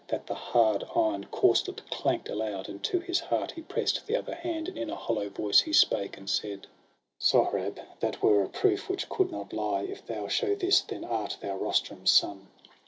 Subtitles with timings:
[0.07, 4.33] That the hard iron corslet clank'd aloud; And to his heart he press'd the other
[4.33, 6.65] hand, And in a hollow voice he spake, and said:—
[7.05, 9.83] * Sohrab, that were a proof which could not lie!
[9.83, 12.47] If thou show this, then art thou Rustum's son.'